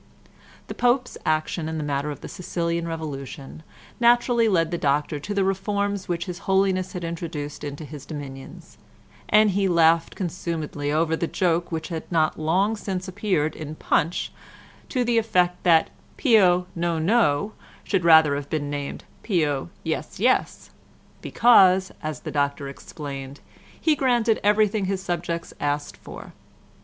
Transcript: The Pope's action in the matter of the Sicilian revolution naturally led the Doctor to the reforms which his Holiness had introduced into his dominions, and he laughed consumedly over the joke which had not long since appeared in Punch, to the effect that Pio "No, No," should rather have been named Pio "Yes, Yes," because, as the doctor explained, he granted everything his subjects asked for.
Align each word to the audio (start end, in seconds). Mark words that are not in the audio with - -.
The 0.65 0.73
Pope's 0.73 1.15
action 1.27 1.69
in 1.69 1.77
the 1.77 1.83
matter 1.83 2.09
of 2.09 2.21
the 2.21 2.27
Sicilian 2.27 2.87
revolution 2.87 3.61
naturally 3.99 4.47
led 4.49 4.71
the 4.71 4.77
Doctor 4.79 5.19
to 5.19 5.31
the 5.35 5.43
reforms 5.43 6.07
which 6.07 6.25
his 6.25 6.39
Holiness 6.49 6.93
had 6.93 7.03
introduced 7.03 7.63
into 7.63 7.85
his 7.85 8.07
dominions, 8.07 8.79
and 9.29 9.51
he 9.51 9.67
laughed 9.67 10.15
consumedly 10.15 10.91
over 10.91 11.15
the 11.15 11.27
joke 11.27 11.71
which 11.71 11.89
had 11.89 12.11
not 12.11 12.39
long 12.39 12.75
since 12.75 13.07
appeared 13.07 13.55
in 13.55 13.75
Punch, 13.75 14.31
to 14.89 15.03
the 15.03 15.19
effect 15.19 15.61
that 15.61 15.91
Pio 16.17 16.65
"No, 16.73 16.97
No," 16.97 17.51
should 17.83 18.03
rather 18.03 18.33
have 18.33 18.49
been 18.49 18.71
named 18.71 19.03
Pio 19.21 19.69
"Yes, 19.83 20.19
Yes," 20.19 20.71
because, 21.21 21.91
as 22.01 22.21
the 22.21 22.31
doctor 22.31 22.67
explained, 22.67 23.39
he 23.79 23.95
granted 23.95 24.39
everything 24.43 24.85
his 24.85 25.03
subjects 25.03 25.53
asked 25.59 25.95
for. 25.95 26.33